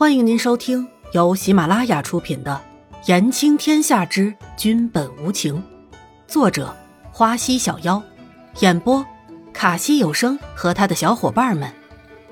[0.00, 2.58] 欢迎您收听由喜马拉雅出品的
[3.06, 5.56] 《言情天下之君本无情》，
[6.26, 6.74] 作者
[7.12, 8.02] 花溪小妖，
[8.60, 9.04] 演播
[9.52, 11.70] 卡西有声和他的小伙伴们。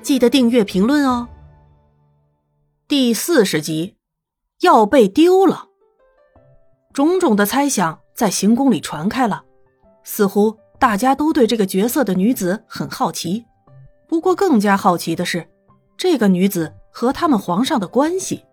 [0.01, 1.29] 记得订阅、评论哦。
[2.87, 3.97] 第四十集，
[4.61, 5.67] 要被丢了。
[6.91, 9.43] 种种的猜想在行宫里传开了，
[10.03, 13.45] 似乎大家都对这个角色的女子很好奇。
[14.07, 15.47] 不过更加好奇的是，
[15.95, 16.73] 这个女子。
[16.99, 18.43] 和他们皇上的关系，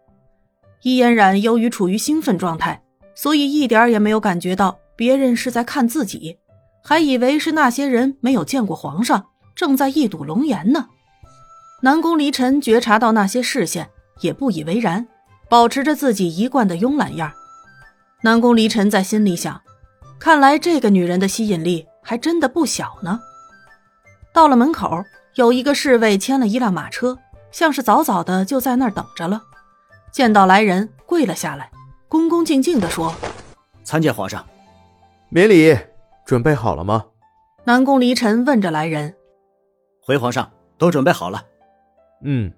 [0.82, 2.80] 伊嫣然由于处于兴奋状态，
[3.16, 6.38] 所以一点也没有感觉到别人是在看自己，
[6.80, 10.86] 还以为是那些人没有见过皇上，正在一睹龙颜呢。
[11.82, 15.08] 南宫离尘觉察到那些视线，也不以为然，
[15.48, 17.33] 保持着自己一贯的慵懒样。
[18.22, 19.60] 南宫离尘在心里想：
[20.20, 23.19] 看来这个女人的吸引力还真的不小呢。
[24.33, 25.02] 到了门口，
[25.34, 27.19] 有一个侍卫牵了一辆马车。
[27.56, 29.42] 像是早早的就在那儿等着了，
[30.12, 31.70] 见到来人，跪了下来，
[32.06, 33.14] 恭恭敬敬的说
[33.83, 34.47] ：“参见皇上。”
[35.33, 35.75] 免礼，
[36.27, 37.06] 准备好了吗？
[37.64, 39.17] 南宫离尘问着来人。
[40.03, 41.47] 回皇上，都准备好了。
[42.25, 42.53] 嗯。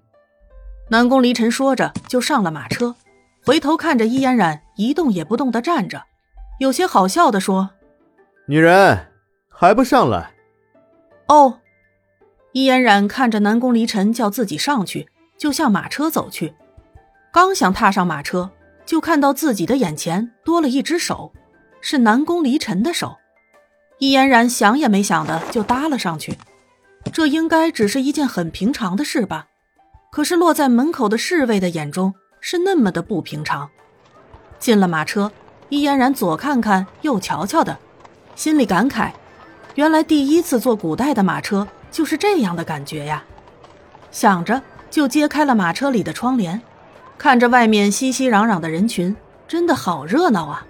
[0.89, 2.93] 南宫离尘说着就上了马车，
[3.45, 6.03] 回头看着伊嫣然一动也不动的站着，
[6.59, 7.69] 有些好笑的说
[8.47, 9.13] ：“女人
[9.47, 10.33] 还不上来？”
[11.27, 11.59] 哦。
[12.59, 15.07] 伊嫣然看着南宫离尘叫自己上去，
[15.37, 16.53] 就向马车走去。
[17.31, 18.51] 刚想踏上马车，
[18.85, 21.31] 就看到自己的眼前多了一只手，
[21.79, 23.15] 是南宫离尘的手。
[23.99, 26.37] 伊嫣然想也没想的就搭了上去。
[27.13, 29.47] 这应该只是一件很平常的事吧？
[30.11, 33.69] 可是落在门口的侍卫的眼中是那么的不平常。
[34.59, 35.31] 进了马车，
[35.69, 37.77] 伊嫣然左看看右瞧瞧的，
[38.35, 39.13] 心里感慨：
[39.75, 41.65] 原来第一次坐古代的马车。
[41.91, 43.23] 就是这样的感觉呀，
[44.11, 46.61] 想着就揭开了马车里的窗帘，
[47.17, 49.15] 看着外面熙熙攘攘的人群，
[49.47, 50.65] 真的好热闹啊！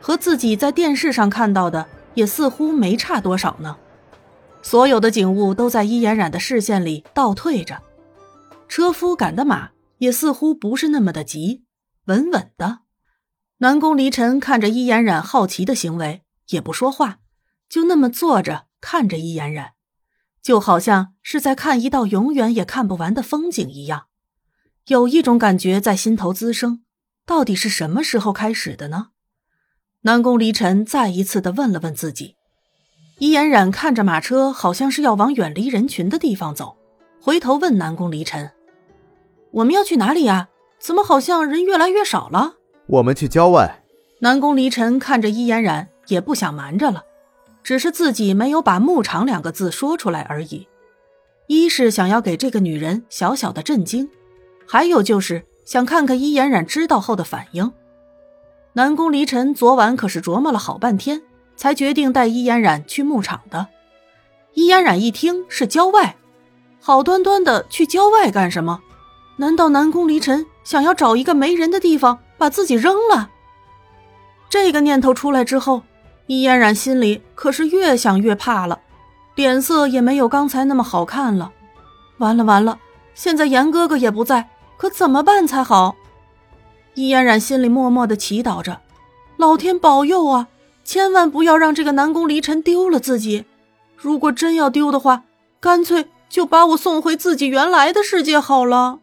[0.00, 3.76] 和自己在电视上看到的也似乎没差多少呢。
[4.62, 7.82] 所有的景物都在伊嫣染的视线里倒退着，
[8.68, 11.64] 车夫赶的马也似乎不是那么的急，
[12.06, 12.80] 稳稳的。
[13.58, 17.18] 南宫离尘看着伊嫣染好奇的行为，也不说话，
[17.68, 19.72] 就那么坐着看着伊嫣染。
[20.42, 24.06] 就好像是在看一道永远也看不完的风景一样，
[24.86, 26.82] 有一种感觉在心头滋生。
[27.26, 29.08] 到底是什么时候开始的呢？
[30.02, 32.36] 南宫离尘再一次的问了问自己。
[33.18, 36.76] 伊嫣然看着马车，好像是要往远离人群的地方走，
[37.20, 38.52] 回头问南宫离尘
[39.52, 40.48] ：“我们要去哪里呀？
[40.78, 42.54] 怎么好像人越来越少了
[42.86, 43.82] ？”“我们去郊外。”
[44.22, 47.02] 南宫离尘看着伊嫣然，也不想瞒着了。
[47.62, 50.66] 只是自己没有把“牧场”两个字说出来而已，
[51.46, 54.08] 一是想要给这个女人小小的震惊，
[54.66, 57.70] 还有就是想看看伊嫣然知道后的反应。
[58.72, 61.20] 南宫离尘昨晚可是琢磨了好半天，
[61.56, 63.66] 才决定带伊嫣然去牧场的。
[64.54, 66.16] 伊嫣然一听是郊外，
[66.80, 68.80] 好端端的去郊外干什么？
[69.36, 73.30] 难道南宫离尘想要找一个没人的地方把自己扔了？
[74.48, 75.82] 这个念头出来之后。
[76.28, 78.78] 伊嫣然心里可是越想越怕了，
[79.34, 81.50] 脸色也没有刚才那么好看了。
[82.18, 82.78] 完了完了，
[83.14, 85.96] 现在严哥哥也不在，可怎么办才好？
[86.94, 88.80] 伊嫣然心里默默的祈祷着，
[89.38, 90.48] 老天保佑啊，
[90.84, 93.46] 千万不要让这个南宫离尘丢了自己。
[93.96, 95.24] 如果真要丢的话，
[95.60, 98.98] 干脆就把我送回自己原来的世界好了。